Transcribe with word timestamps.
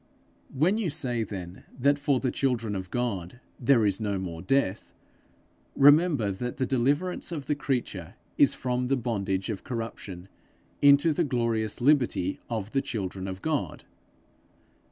When 0.51 0.79
you 0.79 0.89
say 0.89 1.21
then 1.21 1.63
that 1.77 1.99
for 1.99 2.19
the 2.19 2.31
children 2.31 2.75
of 2.75 2.89
God 2.89 3.39
there 3.59 3.85
is 3.85 3.99
no 3.99 4.17
more 4.17 4.41
death, 4.41 4.95
remember 5.75 6.31
that 6.31 6.57
the 6.57 6.65
deliverance 6.65 7.31
of 7.31 7.45
the 7.45 7.53
creature 7.53 8.15
is 8.35 8.55
from 8.55 8.87
the 8.87 8.97
bondage 8.97 9.51
of 9.51 9.63
corruption 9.63 10.27
into 10.81 11.13
the 11.13 11.23
glorious 11.23 11.81
liberty 11.81 12.39
of 12.49 12.71
the 12.71 12.81
children 12.81 13.27
of 13.27 13.43
God. 13.43 13.83